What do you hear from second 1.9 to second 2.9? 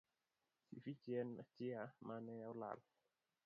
mane olal.